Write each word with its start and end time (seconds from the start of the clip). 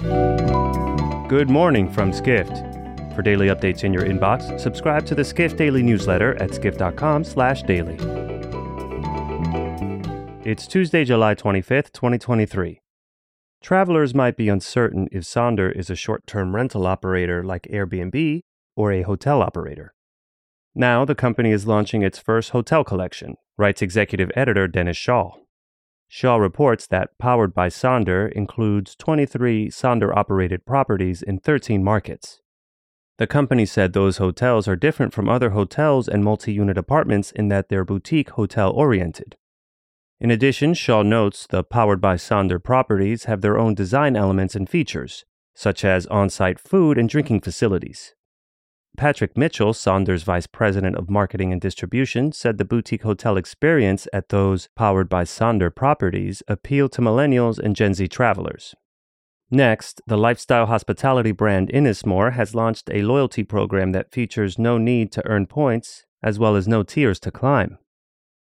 Good 0.00 1.50
morning 1.50 1.90
from 1.92 2.10
Skift. 2.14 2.56
For 3.14 3.20
daily 3.20 3.48
updates 3.48 3.84
in 3.84 3.92
your 3.92 4.04
inbox, 4.04 4.58
subscribe 4.58 5.04
to 5.06 5.14
the 5.14 5.24
Skift 5.24 5.58
Daily 5.58 5.82
newsletter 5.82 6.40
at 6.42 6.54
skift.com/daily. 6.54 7.96
It's 10.42 10.66
Tuesday, 10.66 11.04
July 11.04 11.34
25th, 11.34 11.92
2023. 11.92 12.80
Travelers 13.62 14.14
might 14.14 14.38
be 14.38 14.48
uncertain 14.48 15.06
if 15.12 15.24
Sonder 15.24 15.70
is 15.70 15.90
a 15.90 15.96
short-term 15.96 16.56
rental 16.56 16.86
operator 16.86 17.44
like 17.44 17.68
Airbnb 17.70 18.40
or 18.74 18.92
a 18.92 19.02
hotel 19.02 19.42
operator. 19.42 19.92
Now, 20.74 21.04
the 21.04 21.14
company 21.14 21.50
is 21.50 21.66
launching 21.66 22.00
its 22.00 22.18
first 22.18 22.50
hotel 22.50 22.84
collection, 22.84 23.36
writes 23.58 23.82
executive 23.82 24.30
editor 24.34 24.66
Dennis 24.66 24.96
Schaal. 24.96 25.40
Schaal 26.10 26.40
reports 26.40 26.88
that 26.88 27.16
Powered 27.18 27.54
by 27.54 27.68
Sonder 27.68 28.32
includes 28.32 28.96
23 28.96 29.68
Sonder 29.68 30.14
operated 30.14 30.66
properties 30.66 31.22
in 31.22 31.38
13 31.38 31.84
markets. 31.84 32.40
The 33.18 33.28
company 33.28 33.64
said 33.64 33.92
those 33.92 34.16
hotels 34.16 34.66
are 34.66 34.74
different 34.74 35.12
from 35.12 35.28
other 35.28 35.50
hotels 35.50 36.08
and 36.08 36.24
multi 36.24 36.52
unit 36.52 36.76
apartments 36.76 37.30
in 37.30 37.46
that 37.48 37.68
they're 37.68 37.84
boutique 37.84 38.30
hotel 38.30 38.72
oriented. 38.72 39.36
In 40.18 40.32
addition, 40.32 40.72
Schaal 40.74 41.06
notes 41.06 41.46
the 41.46 41.62
Powered 41.62 42.00
by 42.00 42.16
Sonder 42.16 42.62
properties 42.62 43.24
have 43.24 43.40
their 43.40 43.56
own 43.56 43.74
design 43.76 44.16
elements 44.16 44.56
and 44.56 44.68
features, 44.68 45.24
such 45.54 45.84
as 45.84 46.06
on 46.06 46.28
site 46.28 46.58
food 46.58 46.98
and 46.98 47.08
drinking 47.08 47.40
facilities. 47.42 48.16
Patrick 49.00 49.34
Mitchell, 49.34 49.72
Sonder's 49.72 50.24
vice 50.24 50.46
president 50.46 50.94
of 50.94 51.08
marketing 51.08 51.52
and 51.52 51.60
distribution, 51.62 52.32
said 52.32 52.58
the 52.58 52.66
boutique 52.66 53.00
hotel 53.00 53.38
experience 53.38 54.06
at 54.12 54.28
those 54.28 54.68
powered 54.76 55.08
by 55.08 55.24
Sonder 55.24 55.74
properties 55.74 56.42
appeal 56.48 56.86
to 56.90 57.00
millennials 57.00 57.58
and 57.58 57.74
Gen 57.74 57.94
Z 57.94 58.08
travelers. 58.08 58.74
Next, 59.50 60.02
the 60.06 60.18
lifestyle 60.18 60.66
hospitality 60.66 61.32
brand 61.32 61.70
Ennismore 61.72 62.34
has 62.34 62.54
launched 62.54 62.90
a 62.92 63.00
loyalty 63.00 63.42
program 63.42 63.92
that 63.92 64.12
features 64.12 64.58
no 64.58 64.76
need 64.76 65.12
to 65.12 65.26
earn 65.26 65.46
points, 65.46 66.04
as 66.22 66.38
well 66.38 66.54
as 66.54 66.68
no 66.68 66.82
tiers 66.82 67.18
to 67.20 67.30
climb. 67.30 67.78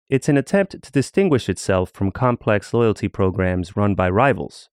It's 0.08 0.28
an 0.28 0.36
attempt 0.36 0.82
to 0.82 0.90
distinguish 0.90 1.48
itself 1.48 1.92
from 1.92 2.10
complex 2.10 2.74
loyalty 2.74 3.06
programs 3.06 3.76
run 3.76 3.94
by 3.94 4.10
rivals, 4.10 4.68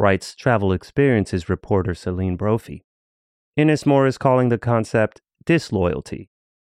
writes 0.00 0.34
travel 0.34 0.72
experiences 0.72 1.48
reporter 1.48 1.94
Selene 1.94 2.34
Brophy. 2.34 2.82
Ennismore 3.58 4.06
is 4.06 4.18
calling 4.18 4.50
the 4.50 4.58
concept 4.58 5.22
disloyalty, 5.46 6.28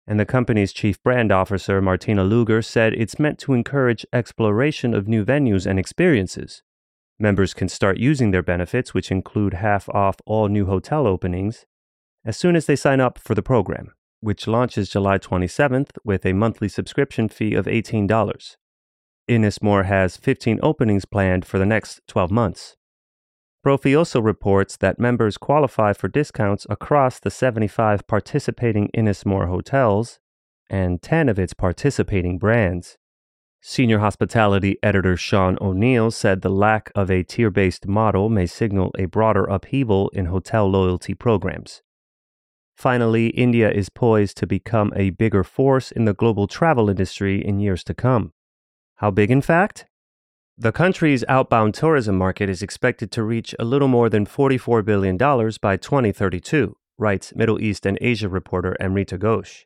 and 0.07 0.17
the 0.17 0.25
company's 0.25 0.71
chief 0.71 1.01
brand 1.03 1.29
officer, 1.29 1.81
Martina 1.81 2.23
Luger, 2.23 2.61
said 2.61 2.93
it's 2.93 3.19
meant 3.19 3.37
to 3.39 3.53
encourage 3.53 4.05
exploration 4.13 4.93
of 4.93 5.05
new 5.05 5.25
venues 5.25 5.65
and 5.65 5.77
experiences. 5.77 6.63
Members 7.19 7.53
can 7.53 7.67
start 7.67 7.97
using 7.97 8.31
their 8.31 8.41
benefits, 8.41 8.93
which 8.93 9.11
include 9.11 9.55
half 9.55 9.89
off 9.89 10.15
all 10.25 10.47
new 10.47 10.67
hotel 10.67 11.05
openings, 11.05 11.65
as 12.23 12.37
soon 12.37 12.55
as 12.55 12.65
they 12.65 12.77
sign 12.77 13.01
up 13.01 13.19
for 13.19 13.35
the 13.35 13.43
program, 13.43 13.91
which 14.21 14.47
launches 14.47 14.89
July 14.89 15.17
27th 15.17 15.89
with 16.05 16.25
a 16.25 16.31
monthly 16.31 16.69
subscription 16.69 17.27
fee 17.27 17.55
of 17.55 17.65
$18. 17.65 18.55
Ennismore 19.29 19.85
has 19.85 20.15
15 20.15 20.61
openings 20.63 21.03
planned 21.03 21.45
for 21.45 21.59
the 21.59 21.65
next 21.65 21.99
12 22.07 22.31
months. 22.31 22.77
Brophy 23.69 23.93
also 23.93 24.19
reports 24.19 24.77
that 24.77 24.97
members 24.97 25.37
qualify 25.37 25.93
for 25.93 26.07
discounts 26.07 26.65
across 26.71 27.19
the 27.19 27.29
75 27.29 28.07
participating 28.07 28.89
Ennismore 28.97 29.47
hotels 29.47 30.17
and 30.71 31.03
10 31.03 31.29
of 31.29 31.37
its 31.37 31.53
participating 31.53 32.39
brands. 32.39 32.97
Senior 33.61 33.99
hospitality 33.99 34.79
editor 34.81 35.15
Sean 35.15 35.55
O'Neill 35.61 36.09
said 36.09 36.41
the 36.41 36.49
lack 36.49 36.91
of 36.95 37.11
a 37.11 37.21
tier 37.21 37.51
based 37.51 37.85
model 37.85 38.27
may 38.27 38.47
signal 38.47 38.91
a 38.97 39.05
broader 39.05 39.45
upheaval 39.45 40.09
in 40.15 40.25
hotel 40.25 40.67
loyalty 40.67 41.13
programs. 41.13 41.83
Finally, 42.75 43.27
India 43.27 43.69
is 43.69 43.89
poised 43.89 44.35
to 44.37 44.47
become 44.47 44.91
a 44.95 45.11
bigger 45.11 45.43
force 45.43 45.91
in 45.91 46.05
the 46.05 46.15
global 46.15 46.47
travel 46.47 46.89
industry 46.89 47.45
in 47.45 47.59
years 47.59 47.83
to 47.83 47.93
come. 47.93 48.33
How 48.95 49.11
big, 49.11 49.29
in 49.29 49.43
fact? 49.43 49.85
The 50.61 50.73
country's 50.73 51.23
outbound 51.29 51.73
tourism 51.73 52.17
market 52.17 52.49
is 52.49 52.61
expected 52.61 53.13
to 53.13 53.23
reach 53.23 53.55
a 53.57 53.63
little 53.63 53.87
more 53.87 54.09
than 54.09 54.25
$44 54.25 54.83
billion 54.83 55.15
by 55.15 55.77
2032, 55.77 56.75
writes 56.97 57.33
Middle 57.33 57.61
East 57.61 57.85
and 57.85 57.97
Asia 58.01 58.27
reporter 58.27 58.75
Amrita 58.77 59.17
Ghosh. 59.17 59.63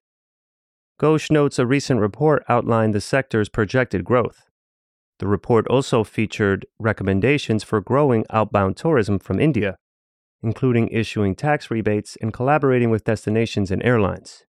Ghosh 1.02 1.32
notes 1.32 1.58
a 1.58 1.66
recent 1.66 2.00
report 2.00 2.44
outlined 2.48 2.94
the 2.94 3.02
sector's 3.02 3.50
projected 3.50 4.04
growth. 4.04 4.52
The 5.18 5.26
report 5.26 5.66
also 5.66 6.04
featured 6.04 6.68
recommendations 6.78 7.64
for 7.64 7.82
growing 7.82 8.24
outbound 8.30 8.78
tourism 8.78 9.18
from 9.18 9.40
India, 9.40 9.78
including 10.44 10.90
issuing 10.90 11.34
tax 11.34 11.72
rebates 11.72 12.20
and 12.22 12.32
collaborating 12.32 12.92
with 12.92 13.04
destinations 13.04 13.72
and 13.72 13.82
airlines. 13.82 14.44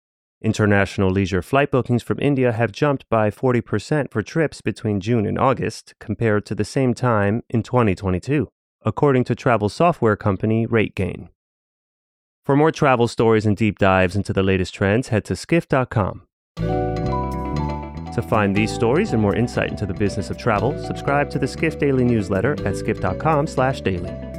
International 0.41 1.11
leisure 1.11 1.43
flight 1.43 1.69
bookings 1.69 2.01
from 2.01 2.19
India 2.19 2.51
have 2.51 2.71
jumped 2.71 3.07
by 3.09 3.29
40% 3.29 4.09
for 4.11 4.23
trips 4.23 4.59
between 4.61 4.99
June 4.99 5.27
and 5.27 5.37
August 5.37 5.93
compared 5.99 6.47
to 6.47 6.55
the 6.55 6.65
same 6.65 6.95
time 6.95 7.43
in 7.49 7.61
2022, 7.61 8.49
according 8.83 9.23
to 9.25 9.35
travel 9.35 9.69
software 9.69 10.15
company 10.15 10.65
RateGain. 10.65 11.29
For 12.43 12.55
more 12.55 12.71
travel 12.71 13.07
stories 13.07 13.45
and 13.45 13.55
deep 13.55 13.77
dives 13.77 14.15
into 14.15 14.33
the 14.33 14.41
latest 14.41 14.73
trends, 14.73 15.09
head 15.09 15.25
to 15.25 15.35
skift.com. 15.35 16.23
To 16.55 18.21
find 18.27 18.55
these 18.55 18.73
stories 18.73 19.13
and 19.13 19.21
more 19.21 19.35
insight 19.35 19.69
into 19.69 19.85
the 19.85 19.93
business 19.93 20.31
of 20.31 20.37
travel, 20.37 20.75
subscribe 20.83 21.29
to 21.29 21.39
the 21.39 21.47
Skift 21.47 21.79
Daily 21.79 22.03
newsletter 22.03 22.57
at 22.65 22.75
skift.com/daily. 22.75 24.30